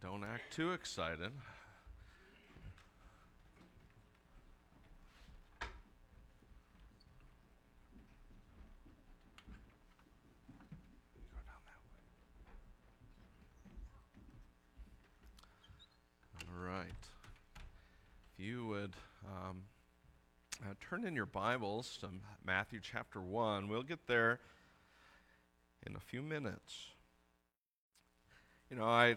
[0.00, 1.32] Don't act too excited.
[16.40, 16.86] All right.
[18.32, 18.92] If you would
[19.26, 19.62] um,
[20.62, 22.08] uh, turn in your Bibles to
[22.46, 24.38] Matthew chapter 1, we'll get there
[25.84, 26.86] in a few minutes.
[28.70, 29.16] You know, I,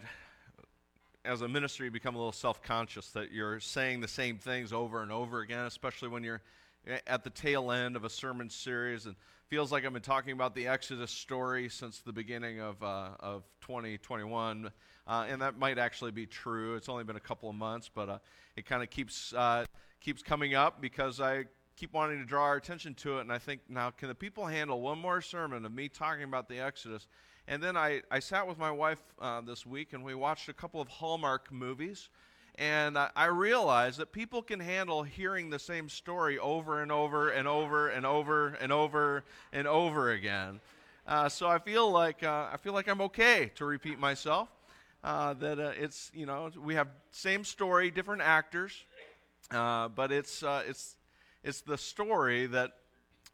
[1.24, 4.72] as a ministry, you become a little self conscious that you're saying the same things
[4.72, 6.42] over and over again, especially when you're
[7.06, 9.14] at the tail end of a sermon series and
[9.46, 13.44] feels like I've been talking about the Exodus story since the beginning of, uh, of
[13.60, 14.70] 2021.
[15.06, 16.74] Uh, and that might actually be true.
[16.74, 18.18] It's only been a couple of months, but uh,
[18.56, 19.64] it kind of keeps, uh,
[20.00, 21.44] keeps coming up because I
[21.76, 23.22] keep wanting to draw our attention to it.
[23.22, 26.48] And I think, now, can the people handle one more sermon of me talking about
[26.48, 27.06] the Exodus?
[27.52, 30.54] And then I, I sat with my wife uh, this week and we watched a
[30.54, 32.08] couple of Hallmark movies.
[32.54, 37.28] And I, I realized that people can handle hearing the same story over and over
[37.28, 40.60] and over and over and over and over again.
[41.06, 44.48] Uh, so I feel like uh, I feel like I'm okay to repeat myself.
[45.04, 48.82] Uh, that uh, it's you know we have same story, different actors,
[49.50, 50.96] uh, but it's it's
[51.44, 52.72] it's the story that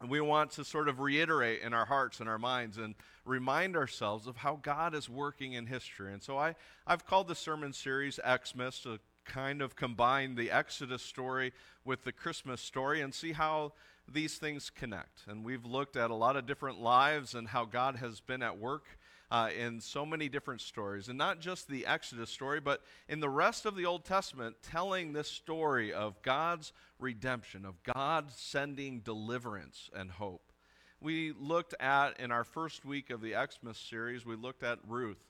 [0.07, 4.27] we want to sort of reiterate in our hearts and our minds and remind ourselves
[4.27, 6.13] of how God is working in history.
[6.13, 6.55] And so I,
[6.87, 11.53] I've called the sermon series Xmas to kind of combine the Exodus story
[11.85, 13.73] with the Christmas story and see how
[14.11, 15.23] these things connect.
[15.27, 18.59] And we've looked at a lot of different lives and how God has been at
[18.59, 18.98] work
[19.31, 21.09] uh, in so many different stories.
[21.09, 25.13] And not just the Exodus story, but in the rest of the Old Testament, telling
[25.13, 30.53] this story of God's redemption, of God sending deliverance and hope.
[31.01, 35.28] We looked at, in our first week of the Xmas series, we looked at Ruth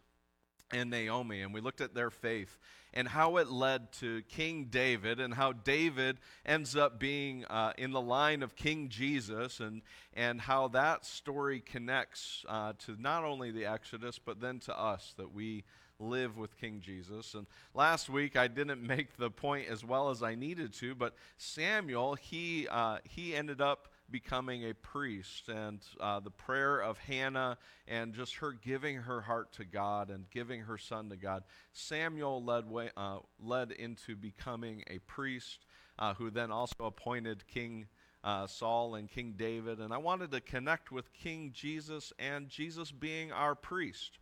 [0.70, 2.58] and Naomi, and we looked at their faith
[2.94, 7.92] and how it led to King David, and how David ends up being uh, in
[7.92, 9.82] the line of King Jesus, and,
[10.14, 15.14] and how that story connects uh, to not only the Exodus, but then to us
[15.18, 15.64] that we
[16.00, 17.34] live with King Jesus.
[17.34, 21.14] And last week I didn't make the point as well as I needed to, but
[21.36, 27.58] Samuel, he, uh, he ended up becoming a priest and uh, the prayer of Hannah
[27.86, 31.44] and just her giving her heart to God and giving her son to God.
[31.72, 35.66] Samuel led, way, uh, led into becoming a priest
[35.98, 37.86] uh, who then also appointed King
[38.24, 39.78] uh, Saul and King David.
[39.78, 44.18] And I wanted to connect with King Jesus and Jesus being our priest.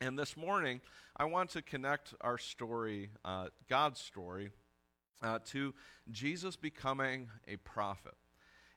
[0.00, 0.80] And this morning,
[1.16, 4.50] I want to connect our story, uh, God's story,
[5.22, 5.74] uh, to
[6.10, 8.14] Jesus becoming a prophet.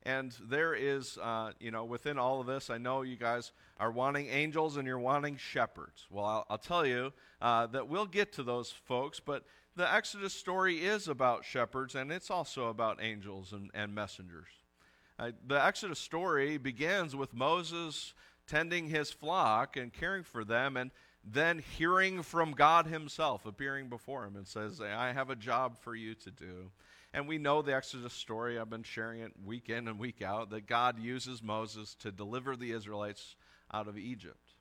[0.03, 3.91] And there is, uh, you know, within all of this, I know you guys are
[3.91, 6.05] wanting angels and you're wanting shepherds.
[6.11, 10.33] Well, I'll, I'll tell you uh, that we'll get to those folks, but the Exodus
[10.33, 14.49] story is about shepherds and it's also about angels and, and messengers.
[15.17, 18.13] Uh, the Exodus story begins with Moses
[18.47, 20.91] tending his flock and caring for them, and
[21.23, 25.95] then hearing from God Himself appearing before him and says, I have a job for
[25.95, 26.71] you to do.
[27.13, 28.57] And we know the Exodus story.
[28.57, 32.55] I've been sharing it week in and week out that God uses Moses to deliver
[32.55, 33.35] the Israelites
[33.71, 34.53] out of Egypt.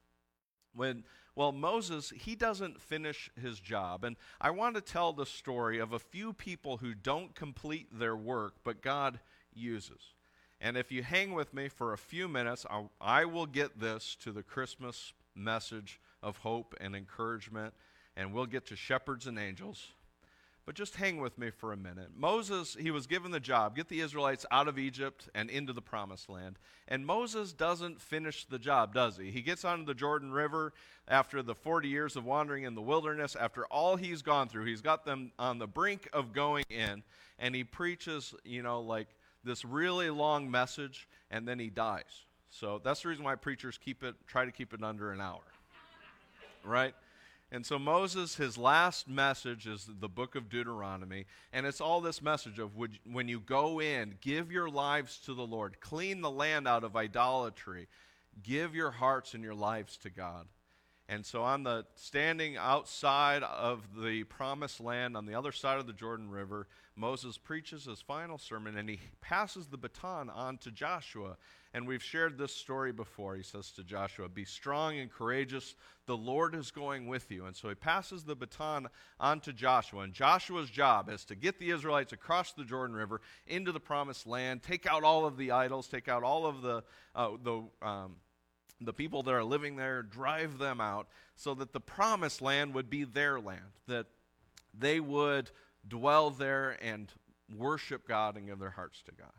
[0.74, 1.04] When
[1.34, 4.04] well, Moses, he doesn't finish his job.
[4.04, 8.14] And I want to tell the story of a few people who don't complete their
[8.14, 9.18] work, but God
[9.54, 10.12] uses.
[10.60, 14.14] And if you hang with me for a few minutes, I'll, I will get this
[14.20, 17.72] to the Christmas message of hope and encouragement,
[18.14, 19.88] and we'll get to shepherds and angels.
[20.64, 22.10] But just hang with me for a minute.
[22.16, 25.82] Moses, he was given the job get the Israelites out of Egypt and into the
[25.82, 26.58] promised land.
[26.86, 29.32] And Moses doesn't finish the job, does he?
[29.32, 30.72] He gets onto the Jordan River
[31.08, 34.66] after the 40 years of wandering in the wilderness, after all he's gone through.
[34.66, 37.02] He's got them on the brink of going in,
[37.40, 39.08] and he preaches, you know, like
[39.42, 42.26] this really long message, and then he dies.
[42.50, 45.40] So that's the reason why preachers keep it, try to keep it under an hour.
[46.64, 46.94] Right?
[47.52, 51.26] And so Moses, his last message is the book of Deuteronomy.
[51.52, 52.70] And it's all this message of
[53.04, 56.96] when you go in, give your lives to the Lord, clean the land out of
[56.96, 57.88] idolatry,
[58.42, 60.46] give your hearts and your lives to God.
[61.10, 65.86] And so on the standing outside of the promised land on the other side of
[65.86, 70.70] the Jordan River, Moses preaches his final sermon and he passes the baton on to
[70.70, 71.36] Joshua.
[71.74, 73.34] And we've shared this story before.
[73.34, 75.74] He says to Joshua, Be strong and courageous.
[76.06, 77.46] The Lord is going with you.
[77.46, 78.88] And so he passes the baton
[79.18, 80.02] on to Joshua.
[80.02, 84.26] And Joshua's job is to get the Israelites across the Jordan River into the promised
[84.26, 86.84] land, take out all of the idols, take out all of the,
[87.14, 88.16] uh, the, um,
[88.80, 92.90] the people that are living there, drive them out, so that the promised land would
[92.90, 94.06] be their land, that
[94.78, 95.50] they would
[95.88, 97.10] dwell there and
[97.56, 99.32] worship God and give their hearts to God.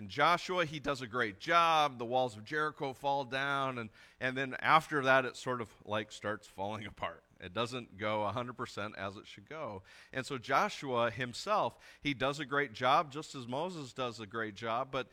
[0.00, 1.98] And Joshua, he does a great job.
[1.98, 6.10] The walls of Jericho fall down, and, and then after that, it sort of like
[6.10, 7.22] starts falling apart.
[7.38, 9.82] It doesn't go 100% as it should go.
[10.10, 14.54] And so Joshua himself, he does a great job, just as Moses does a great
[14.54, 15.08] job, but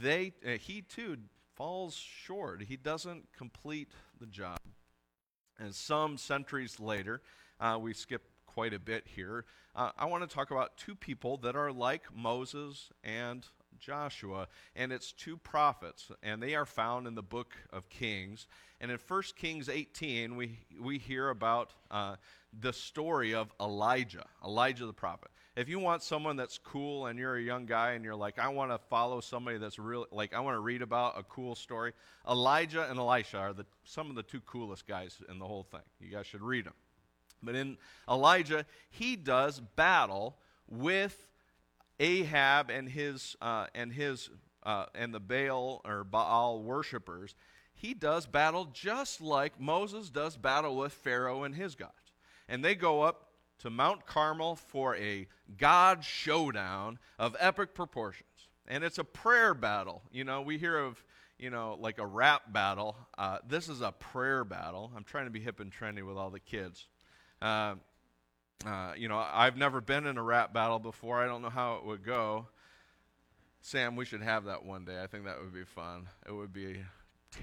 [0.00, 1.18] they, uh, he too
[1.54, 2.62] falls short.
[2.62, 4.58] He doesn't complete the job.
[5.56, 7.22] And some centuries later,
[7.60, 9.44] uh, we skip quite a bit here.
[9.76, 13.46] Uh, I want to talk about two people that are like Moses and
[13.82, 14.46] Joshua,
[14.76, 18.46] and it's two prophets, and they are found in the book of Kings.
[18.80, 22.16] And in 1 Kings 18, we, we hear about uh,
[22.58, 25.30] the story of Elijah, Elijah the prophet.
[25.56, 28.48] If you want someone that's cool and you're a young guy and you're like, I
[28.48, 31.92] want to follow somebody that's really, like, I want to read about a cool story,
[32.28, 35.80] Elijah and Elisha are the, some of the two coolest guys in the whole thing.
[36.00, 36.74] You guys should read them.
[37.42, 37.76] But in
[38.08, 40.36] Elijah, he does battle
[40.68, 41.28] with
[42.02, 44.28] Ahab and his uh, and his
[44.64, 47.34] uh, and the Baal or Baal worshippers,
[47.72, 51.92] he does battle just like Moses does battle with Pharaoh and his gods.
[52.48, 53.28] And they go up
[53.60, 58.28] to Mount Carmel for a God showdown of epic proportions.
[58.66, 60.02] And it's a prayer battle.
[60.10, 61.02] You know, we hear of,
[61.38, 62.96] you know, like a rap battle.
[63.16, 64.90] Uh, this is a prayer battle.
[64.96, 66.88] I'm trying to be hip and trendy with all the kids.
[67.40, 67.76] Uh,
[68.66, 71.22] uh, you know, I've never been in a rap battle before.
[71.22, 72.46] I don't know how it would go.
[73.60, 75.02] Sam, we should have that one day.
[75.02, 76.08] I think that would be fun.
[76.26, 76.80] It would be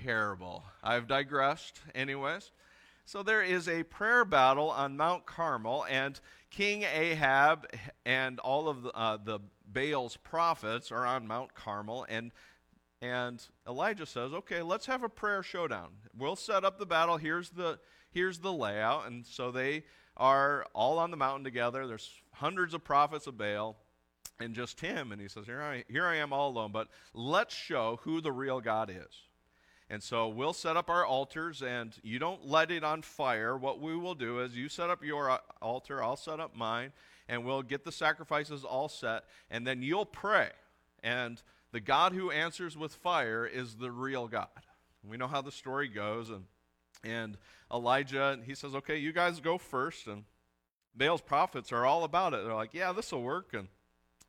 [0.03, 0.63] terrible.
[0.83, 2.51] I've digressed, anyways.
[3.05, 6.19] So there is a prayer battle on Mount Carmel, and
[6.51, 7.67] King Ahab
[8.05, 12.31] and all of the, uh, the Baal's prophets are on Mount Carmel, and
[13.01, 15.89] and Elijah says, "Okay, let's have a prayer showdown.
[16.17, 17.17] We'll set up the battle.
[17.17, 17.79] Here's the
[18.11, 19.85] here's the layout." And so they
[20.19, 21.87] are all on the mountain together.
[21.87, 23.77] There's hundreds of prophets of Baal
[24.39, 25.11] and just him.
[25.11, 28.31] And he says, Here I, here I am all alone, but let's show who the
[28.31, 29.23] real God is.
[29.89, 33.57] And so we'll set up our altars, and you don't let it on fire.
[33.57, 36.91] What we will do is you set up your uh, altar, I'll set up mine,
[37.27, 40.49] and we'll get the sacrifices all set, and then you'll pray.
[41.01, 44.47] And the God who answers with fire is the real God.
[45.03, 46.43] We know how the story goes, and
[47.03, 47.37] and
[47.73, 50.07] Elijah, and he says, okay, you guys go first.
[50.07, 50.23] And
[50.95, 52.43] Baal's prophets are all about it.
[52.43, 53.53] They're like, yeah, this will work.
[53.53, 53.67] And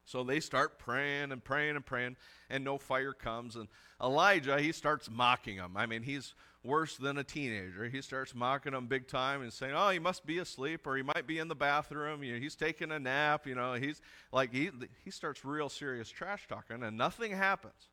[0.04, 2.16] so they start praying and praying and praying,
[2.48, 3.56] and no fire comes.
[3.56, 3.68] And
[4.02, 5.76] Elijah, he starts mocking them.
[5.76, 6.34] I mean, he's
[6.64, 7.88] worse than a teenager.
[7.88, 11.02] He starts mocking them big time and saying, "Oh, he must be asleep, or he
[11.02, 12.22] might be in the bathroom.
[12.22, 13.46] You know, he's taking a nap.
[13.46, 14.00] You know, he's
[14.32, 14.70] like he
[15.04, 17.88] he starts real serious trash talking, and nothing happens.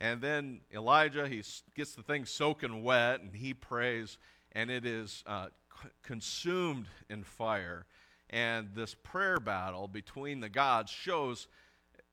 [0.00, 1.42] And then Elijah, he
[1.74, 4.18] gets the thing soaking wet and he prays,
[4.52, 5.48] and it is uh,
[5.82, 7.86] c- consumed in fire.
[8.28, 11.46] And this prayer battle between the gods shows,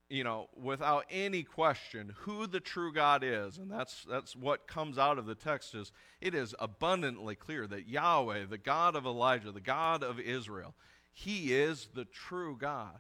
[0.10, 3.58] you know, without any question, who the true God is.
[3.58, 5.92] And that's, that's what comes out of the text is
[6.22, 10.74] it is abundantly clear that Yahweh, the God of Elijah, the God of Israel,
[11.12, 13.00] he is the true God.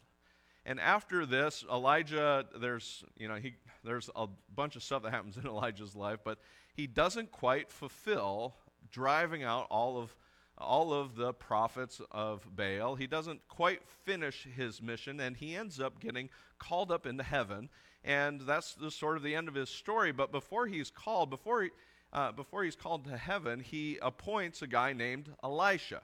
[0.65, 5.37] And after this, Elijah, there's, you know, he, there's a bunch of stuff that happens
[5.41, 6.39] in Elijah's life, but
[6.73, 8.55] he doesn't quite fulfill
[8.91, 10.15] driving out all of
[10.57, 12.95] all of the prophets of Baal.
[12.95, 16.29] He doesn't quite finish his mission, and he ends up getting
[16.59, 17.69] called up into heaven.
[18.03, 20.11] And that's the sort of the end of his story.
[20.11, 21.69] But before he's called, before he,
[22.11, 26.01] uh, before he's called to heaven, he appoints a guy named Elisha.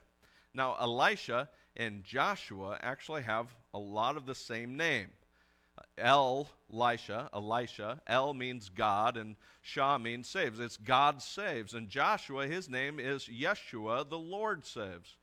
[0.54, 5.10] Now, Elisha and Joshua actually have a lot of the same name.
[5.98, 8.02] El, Elisha, Elisha.
[8.08, 10.60] El means God, and Shah means saves.
[10.60, 11.74] It's God saves.
[11.74, 15.18] And Joshua, his name is Yeshua, the Lord saves.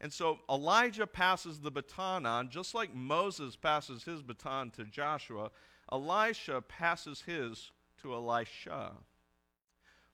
[0.00, 5.50] And so Elijah passes the baton on, just like Moses passes his baton to Joshua,
[5.90, 7.70] Elisha passes his
[8.02, 8.92] to Elisha.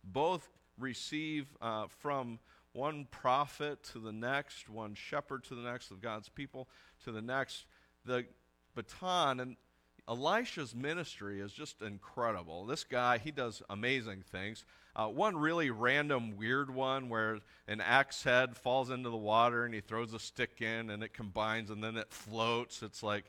[0.04, 0.48] Both
[0.78, 2.38] receive uh, from
[2.78, 6.68] one prophet to the next, one shepherd to the next of God's people
[7.04, 7.66] to the next,
[8.04, 8.24] the
[8.76, 9.40] baton.
[9.40, 9.56] And
[10.08, 12.66] Elisha's ministry is just incredible.
[12.66, 14.64] This guy, he does amazing things.
[14.94, 19.74] Uh, one really random, weird one where an axe head falls into the water and
[19.74, 22.84] he throws a stick in and it combines and then it floats.
[22.84, 23.24] It's like,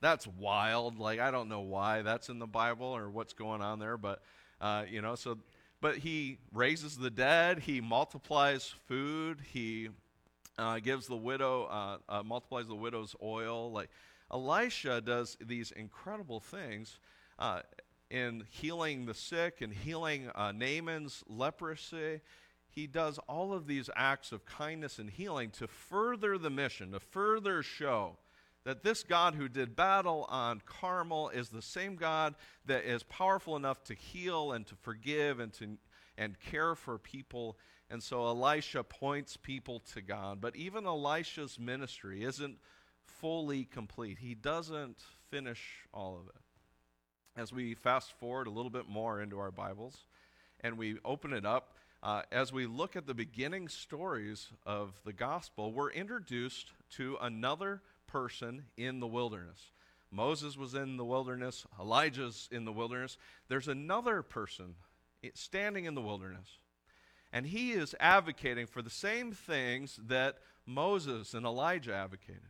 [0.00, 0.98] that's wild.
[0.98, 4.22] Like, I don't know why that's in the Bible or what's going on there, but,
[4.62, 5.36] uh, you know, so,
[5.84, 9.90] but he raises the dead, he multiplies food, he
[10.56, 13.70] uh, gives the widow, uh, uh, multiplies the widow's oil.
[13.70, 13.90] Like,
[14.32, 16.98] Elisha does these incredible things.
[17.38, 17.60] Uh,
[18.10, 22.22] in healing the sick and healing uh, Naaman's leprosy.
[22.70, 27.00] He does all of these acts of kindness and healing to further the mission, to
[27.00, 28.16] further show
[28.64, 32.34] that this God who did battle on Carmel is the same God
[32.66, 35.76] that is powerful enough to heal and to forgive and to
[36.16, 37.58] and care for people.
[37.90, 40.40] And so Elisha points people to God.
[40.40, 42.58] But even Elisha's ministry isn't
[43.04, 44.18] fully complete.
[44.18, 45.60] He doesn't finish
[45.92, 47.40] all of it.
[47.40, 50.06] As we fast forward a little bit more into our Bibles
[50.60, 55.12] and we open it up, uh, as we look at the beginning stories of the
[55.12, 57.82] gospel, we're introduced to another
[58.14, 59.72] person in the wilderness.
[60.12, 63.18] Moses was in the wilderness, Elijah's in the wilderness.
[63.48, 64.76] There's another person
[65.34, 66.46] standing in the wilderness.
[67.32, 72.42] And he is advocating for the same things that Moses and Elijah advocated.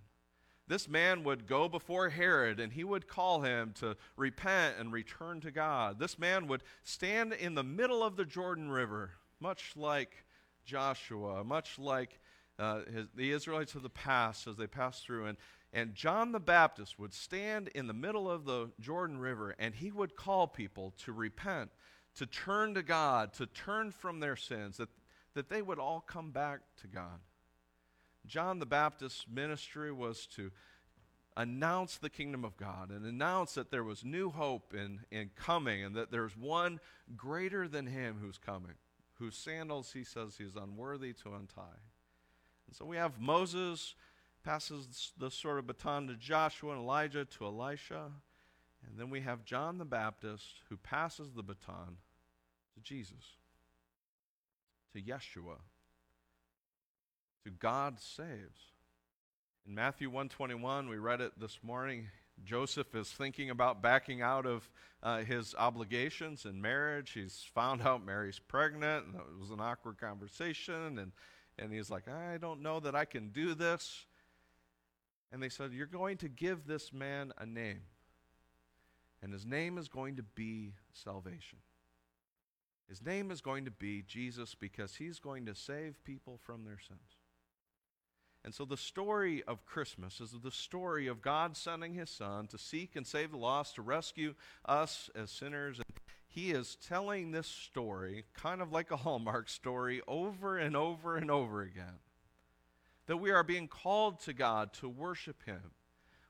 [0.68, 5.40] This man would go before Herod and he would call him to repent and return
[5.40, 5.98] to God.
[5.98, 10.26] This man would stand in the middle of the Jordan River, much like
[10.66, 12.20] Joshua, much like
[12.58, 15.26] uh, his, the Israelites of the past as they passed through.
[15.26, 15.38] And,
[15.72, 19.90] and John the Baptist would stand in the middle of the Jordan River and he
[19.90, 21.70] would call people to repent,
[22.16, 24.88] to turn to God, to turn from their sins, that,
[25.34, 27.20] that they would all come back to God.
[28.26, 30.50] John the Baptist's ministry was to
[31.36, 35.82] announce the kingdom of God and announce that there was new hope in, in coming
[35.82, 36.78] and that there's one
[37.16, 38.74] greater than him who's coming,
[39.14, 41.80] whose sandals he says he's unworthy to untie.
[42.66, 43.94] And so we have Moses
[44.44, 48.10] passes the sort of baton to Joshua and Elijah to Elisha.
[48.86, 51.96] And then we have John the Baptist who passes the baton
[52.74, 53.36] to Jesus,
[54.92, 55.56] to Yeshua,
[57.44, 58.72] to God saves.
[59.66, 62.08] In Matthew 121, we read it this morning.
[62.44, 64.68] Joseph is thinking about backing out of
[65.02, 67.12] uh, his obligations in marriage.
[67.12, 70.98] He's found out Mary's pregnant, and it was an awkward conversation.
[70.98, 71.12] And
[71.58, 74.06] and he's like, I don't know that I can do this.
[75.32, 77.82] And they said, You're going to give this man a name.
[79.22, 81.58] And his name is going to be salvation.
[82.88, 86.78] His name is going to be Jesus because he's going to save people from their
[86.78, 87.16] sins.
[88.44, 92.58] And so the story of Christmas is the story of God sending his son to
[92.58, 94.34] seek and save the lost, to rescue
[94.66, 95.78] us as sinners.
[95.78, 95.86] And
[96.34, 101.30] he is telling this story, kind of like a Hallmark story, over and over and
[101.30, 102.00] over again.
[103.06, 105.70] That we are being called to God to worship Him.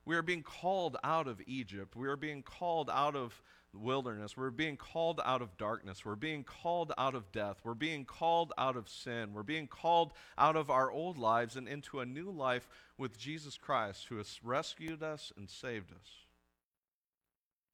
[0.04, 1.96] We are being called out of Egypt.
[1.96, 3.40] We are being called out of
[3.72, 4.36] wilderness.
[4.36, 6.04] We're being called out of darkness.
[6.04, 7.60] We're being called out of death.
[7.64, 9.32] We're being called out of sin.
[9.32, 12.68] We're being called out of our old lives and into a new life
[12.98, 16.26] with Jesus Christ, who has rescued us and saved us.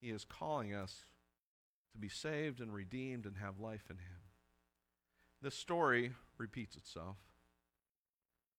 [0.01, 1.07] He is calling us
[1.93, 4.21] to be saved and redeemed and have life in Him.
[5.43, 7.17] This story repeats itself.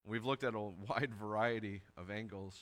[0.05, 2.59] We've looked at a wide variety of angles.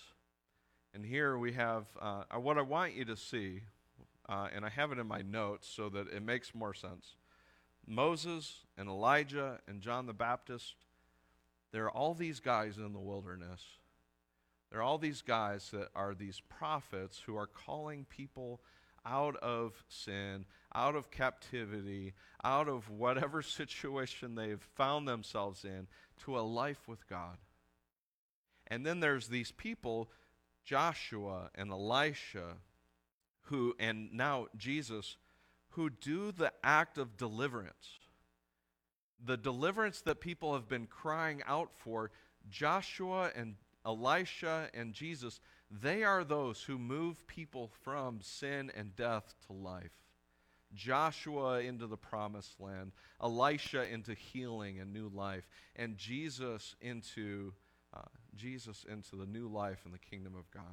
[0.94, 3.62] And here we have uh, what I want you to see,
[4.28, 7.16] uh, and I have it in my notes so that it makes more sense.
[7.86, 10.76] Moses and Elijah and John the Baptist,
[11.72, 13.62] there are all these guys in the wilderness.
[14.70, 18.62] There are all these guys that are these prophets who are calling people
[19.06, 22.14] out of sin, out of captivity,
[22.44, 25.88] out of whatever situation they've found themselves in,
[26.24, 27.38] to a life with God.
[28.68, 30.10] And then there's these people,
[30.64, 32.58] Joshua and Elisha,
[33.44, 35.18] who, and now Jesus,
[35.70, 38.00] who do the act of deliverance.
[39.26, 42.12] The deliverance that people have been crying out for,
[42.50, 49.36] Joshua and Elisha and Jesus, they are those who move people from sin and death
[49.48, 50.04] to life.
[50.74, 57.54] Joshua into the promised land, Elisha into healing and new life, and Jesus into
[57.94, 58.02] uh,
[58.36, 60.64] Jesus into the new life in the kingdom of God.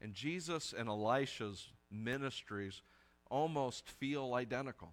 [0.00, 2.82] And Jesus and Elisha's ministries
[3.30, 4.92] almost feel identical.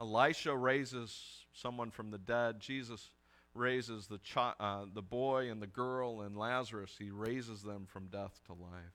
[0.00, 2.60] Elisha raises someone from the dead.
[2.60, 3.10] Jesus
[3.56, 6.94] raises the, chi- uh, the boy and the girl and Lazarus.
[6.98, 8.94] He raises them from death to life.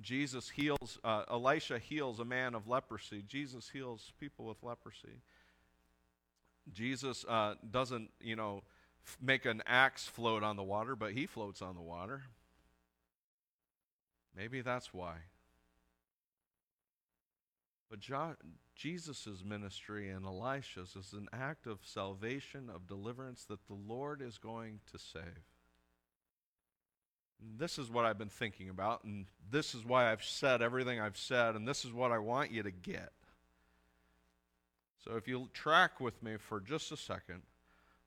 [0.00, 3.22] Jesus heals, uh, Elisha heals a man of leprosy.
[3.26, 5.20] Jesus heals people with leprosy.
[6.72, 8.62] Jesus uh, doesn't, you know,
[9.06, 12.22] f- make an axe float on the water, but he floats on the water.
[14.36, 15.16] Maybe that's why.
[17.92, 18.36] But jo-
[18.74, 24.38] Jesus' ministry and Elisha's is an act of salvation, of deliverance that the Lord is
[24.38, 25.44] going to save.
[27.58, 31.18] This is what I've been thinking about, and this is why I've said everything I've
[31.18, 33.12] said, and this is what I want you to get.
[35.04, 37.42] So if you track with me for just a second,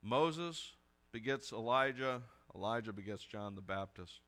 [0.01, 0.71] Moses
[1.11, 2.23] begets Elijah,
[2.55, 4.21] Elijah begets John the Baptist,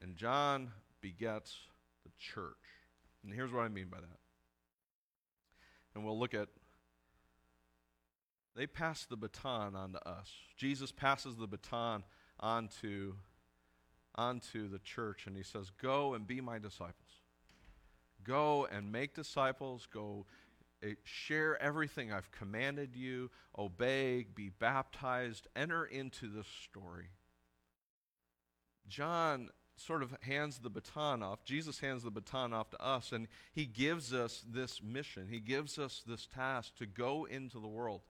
[0.00, 1.56] and John begets
[2.02, 2.56] the church.
[3.22, 4.21] And here's what I mean by that.
[5.94, 6.48] And we'll look at
[8.54, 10.30] they pass the baton on to us.
[10.56, 12.04] Jesus passes the baton
[12.40, 13.14] on onto
[14.14, 17.22] onto the church and he says, "Go and be my disciples.
[18.22, 20.26] Go and make disciples, go
[20.82, 27.10] eh, share everything I've commanded you, obey, be baptized, enter into this story."
[28.88, 29.50] John
[29.82, 31.44] sort of hands the baton off.
[31.44, 35.28] Jesus hands the baton off to us, and he gives us this mission.
[35.28, 38.02] He gives us this task to go into the world,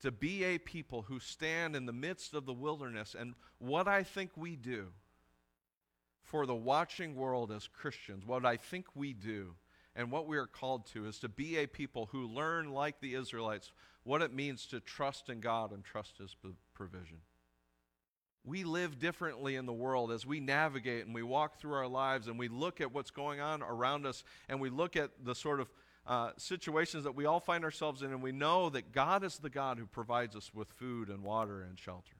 [0.00, 3.14] to be a people who stand in the midst of the wilderness.
[3.18, 4.88] And what I think we do
[6.22, 9.54] for the watching world as Christians, what I think we do,
[9.94, 13.14] and what we are called to is to be a people who learn, like the
[13.14, 13.70] Israelites,
[14.04, 16.34] what it means to trust in God and trust His
[16.74, 17.18] provision
[18.44, 22.26] we live differently in the world as we navigate and we walk through our lives
[22.26, 25.60] and we look at what's going on around us and we look at the sort
[25.60, 25.68] of
[26.06, 29.50] uh, situations that we all find ourselves in and we know that God is the
[29.50, 32.14] God who provides us with food and water and shelter.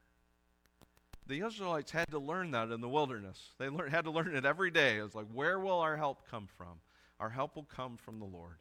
[1.27, 3.51] The Israelites had to learn that in the wilderness.
[3.59, 4.97] They learned, had to learn it every day.
[4.97, 6.81] It's like, where will our help come from?
[7.19, 8.57] Our help will come from the Lord.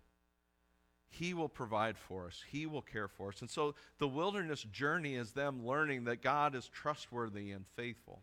[1.12, 3.42] He will provide for us, He will care for us.
[3.42, 8.22] And so the wilderness journey is them learning that God is trustworthy and faithful.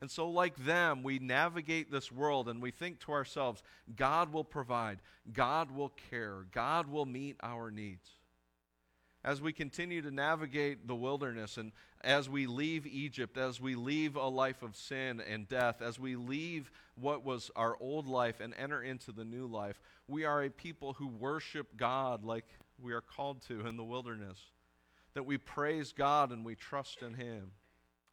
[0.00, 3.62] And so, like them, we navigate this world and we think to ourselves,
[3.96, 4.98] God will provide,
[5.32, 8.10] God will care, God will meet our needs
[9.24, 14.16] as we continue to navigate the wilderness and as we leave Egypt, as we leave
[14.16, 18.54] a life of sin and death, as we leave what was our old life and
[18.56, 22.44] enter into the new life, we are a people who worship God like
[22.80, 24.38] we are called to in the wilderness.
[25.14, 27.52] That we praise God and we trust in Him.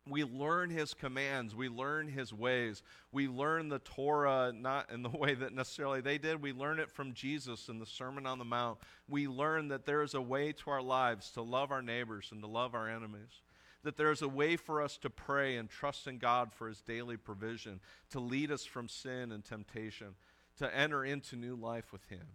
[0.07, 1.55] We learn His commands.
[1.55, 2.83] We learn His ways.
[3.11, 6.41] We learn the Torah not in the way that necessarily they did.
[6.41, 8.79] We learn it from Jesus in the Sermon on the Mount.
[9.07, 12.41] We learn that there is a way to our lives to love our neighbors and
[12.41, 13.41] to love our enemies.
[13.83, 16.81] That there is a way for us to pray and trust in God for His
[16.81, 17.79] daily provision,
[18.11, 20.15] to lead us from sin and temptation,
[20.57, 22.27] to enter into new life with Him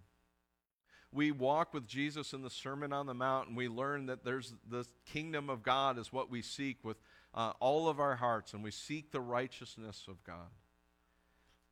[1.12, 4.54] we walk with Jesus in the Sermon on the Mount and we learn that there's
[4.68, 6.98] the kingdom of God is what we seek with
[7.38, 10.50] uh, all of our hearts and we seek the righteousness of God.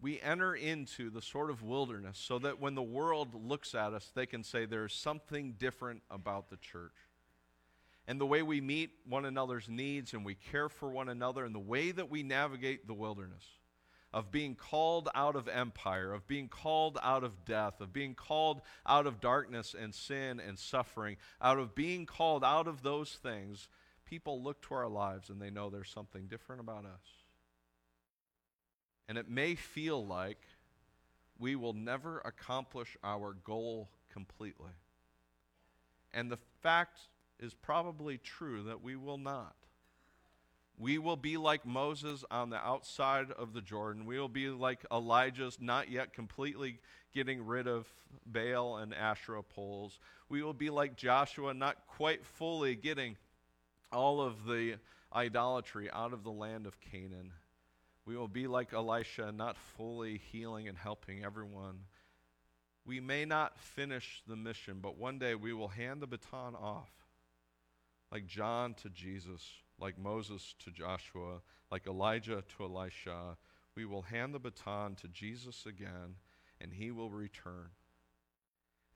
[0.01, 4.13] We enter into the sort of wilderness so that when the world looks at us,
[4.15, 6.93] they can say there's something different about the church.
[8.07, 11.55] And the way we meet one another's needs and we care for one another and
[11.55, 13.45] the way that we navigate the wilderness
[14.13, 18.61] of being called out of empire, of being called out of death, of being called
[18.87, 23.67] out of darkness and sin and suffering, out of being called out of those things
[24.07, 27.25] people look to our lives and they know there's something different about us.
[29.09, 30.41] And it may feel like
[31.39, 34.73] we will never accomplish our goal completely.
[36.15, 36.99] And the fact
[37.39, 39.55] is probably true that we will not.
[40.79, 44.05] We will be like Moses on the outside of the Jordan.
[44.05, 46.81] We will be like Elijah's not yet completely
[47.15, 47.87] getting rid of
[48.27, 49.99] Baal and Asherah poles.
[50.29, 53.17] We will be like Joshua not quite fully getting
[53.93, 54.77] all of the
[55.15, 57.33] idolatry out of the land of Canaan.
[58.05, 61.81] We will be like Elisha, not fully healing and helping everyone.
[62.85, 66.91] We may not finish the mission, but one day we will hand the baton off,
[68.13, 69.43] like John to Jesus,
[69.81, 71.41] like Moses to Joshua,
[71.73, 73.37] like Elijah to Elisha.
[73.75, 76.15] We will hand the baton to Jesus again,
[76.61, 77.71] and he will return.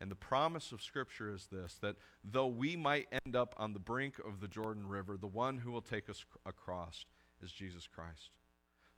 [0.00, 3.78] And the promise of Scripture is this that though we might end up on the
[3.78, 7.04] brink of the Jordan River, the one who will take us across
[7.42, 8.30] is Jesus Christ.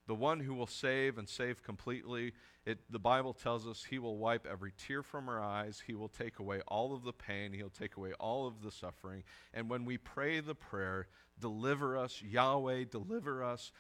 [0.06, 2.32] The one who will save and save completely.
[2.66, 5.82] It, the Bible tells us he will wipe every tear from our eyes.
[5.86, 7.52] He will take away all of the pain.
[7.52, 9.22] He'll take away all of the suffering.
[9.54, 11.06] And when we pray the prayer,
[11.38, 13.70] deliver us, Yahweh, deliver us,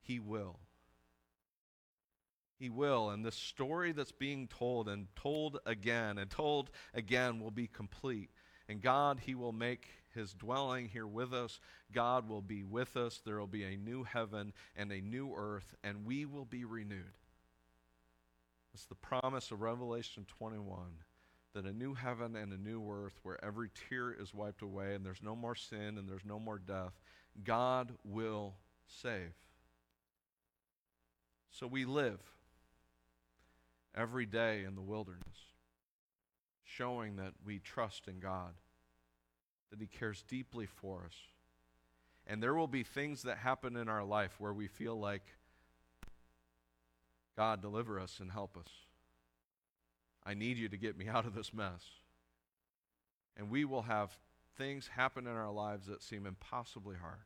[0.00, 0.58] he will.
[2.58, 3.10] He will.
[3.10, 8.30] And the story that's being told and told again and told again will be complete.
[8.68, 11.60] And God, He will make His dwelling here with us.
[11.92, 13.20] God will be with us.
[13.24, 17.16] There will be a new heaven and a new earth, and we will be renewed.
[18.74, 20.78] It's the promise of Revelation 21
[21.54, 25.04] that a new heaven and a new earth where every tear is wiped away and
[25.04, 26.92] there's no more sin and there's no more death,
[27.42, 28.54] God will
[28.86, 29.32] save.
[31.50, 32.20] So we live
[33.94, 35.38] every day in the wilderness,
[36.64, 38.54] showing that we trust in God,
[39.70, 41.16] that He cares deeply for us.
[42.26, 45.22] And there will be things that happen in our life where we feel like,
[47.36, 48.68] God, deliver us and help us.
[50.24, 51.82] I need you to get me out of this mess.
[53.36, 54.18] And we will have
[54.56, 57.24] things happen in our lives that seem impossibly hard.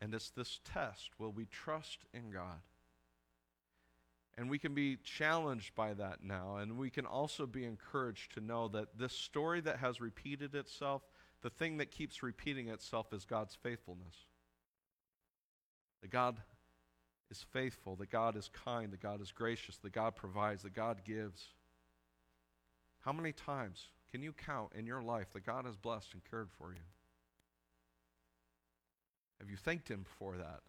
[0.00, 2.60] And it's this test will we trust in God?
[4.40, 6.56] And we can be challenged by that now.
[6.56, 11.02] And we can also be encouraged to know that this story that has repeated itself,
[11.42, 14.14] the thing that keeps repeating itself is God's faithfulness.
[16.00, 16.38] That God
[17.30, 21.02] is faithful, that God is kind, that God is gracious, that God provides, that God
[21.04, 21.48] gives.
[23.00, 26.48] How many times can you count in your life that God has blessed and cared
[26.56, 26.80] for you?
[29.38, 30.60] Have you thanked Him for that?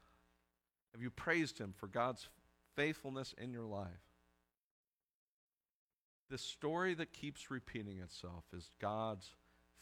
[0.92, 2.28] Have you praised Him for God's
[2.76, 3.88] faithfulness in your life?
[6.30, 9.36] The story that keeps repeating itself is God's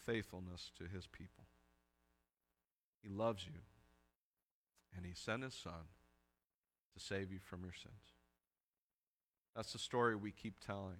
[0.05, 1.45] faithfulness to His people.
[3.03, 3.61] He loves you,
[4.95, 5.87] and He sent His Son
[6.93, 7.93] to save you from your sins.
[9.55, 10.97] That's the story we keep telling.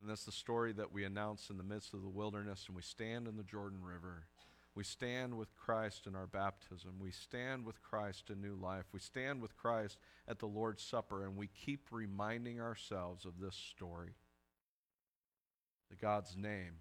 [0.00, 2.82] And that's the story that we announce in the midst of the wilderness, and we
[2.82, 4.24] stand in the Jordan River.
[4.74, 6.94] We stand with Christ in our baptism.
[6.98, 8.86] We stand with Christ in new life.
[8.92, 13.54] We stand with Christ at the Lord's Supper, and we keep reminding ourselves of this
[13.54, 14.14] story
[15.90, 16.74] that God's name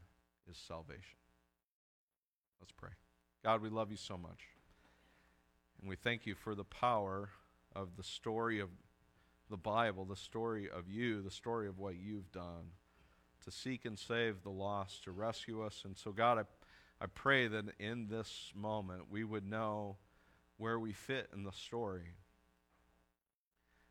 [0.49, 1.19] is salvation.
[2.59, 2.91] Let's pray.
[3.43, 4.39] God, we love you so much.
[5.79, 7.29] And we thank you for the power
[7.75, 8.69] of the story of
[9.49, 12.71] the Bible, the story of you, the story of what you've done
[13.43, 15.81] to seek and save the lost, to rescue us.
[15.85, 16.43] And so, God, I,
[17.03, 19.97] I pray that in this moment we would know
[20.55, 22.15] where we fit in the story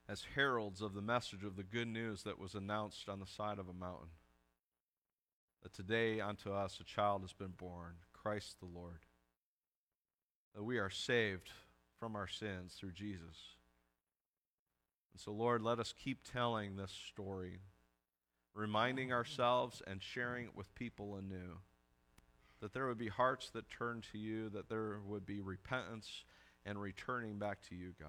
[0.09, 3.59] as heralds of the message of the good news that was announced on the side
[3.59, 4.09] of a mountain.
[5.62, 9.01] That today unto us a child has been born, Christ the Lord.
[10.55, 11.51] That we are saved
[12.01, 13.57] from our sins through Jesus.
[15.12, 17.61] And so, Lord, let us keep telling this story
[18.55, 21.59] reminding ourselves and sharing it with people anew.
[22.62, 26.25] That there would be hearts that turn to you, that there would be repentance
[26.64, 28.09] and returning back to you, God.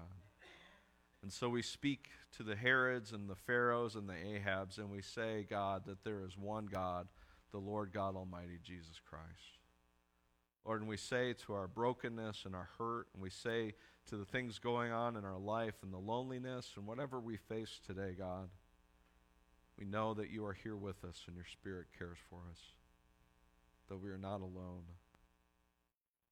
[1.22, 5.02] And so we speak to the Herods and the Pharaohs and the Ahabs, and we
[5.02, 7.08] say, God, that there is one God,
[7.50, 9.58] the Lord God Almighty, Jesus Christ.
[10.64, 13.74] Lord, and we say to our brokenness and our hurt, and we say
[14.06, 17.80] to the things going on in our life and the loneliness and whatever we face
[17.86, 18.48] today, God,
[19.78, 22.60] we know that you are here with us and your Spirit cares for us,
[23.88, 24.84] that we are not alone.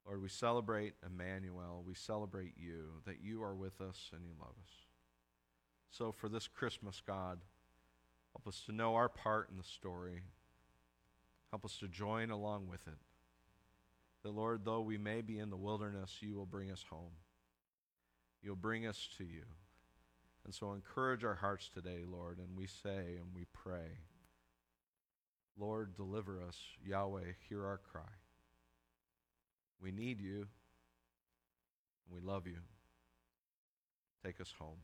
[0.05, 1.83] Lord, we celebrate Emmanuel.
[1.85, 4.73] We celebrate you, that you are with us and you love us.
[5.91, 7.39] So for this Christmas, God,
[8.33, 10.23] help us to know our part in the story.
[11.51, 12.97] Help us to join along with it.
[14.23, 17.11] That, Lord, though we may be in the wilderness, you will bring us home.
[18.41, 19.43] You'll bring us to you.
[20.45, 23.99] And so encourage our hearts today, Lord, and we say and we pray,
[25.59, 26.57] Lord, deliver us.
[26.85, 28.01] Yahweh, hear our cry.
[29.81, 30.47] We need you.
[32.11, 32.57] We love you.
[34.23, 34.77] Take us home.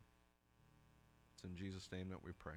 [1.33, 2.53] It's in Jesus' name that we pray.